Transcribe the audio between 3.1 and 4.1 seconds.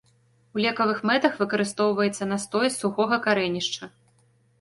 карэнішча.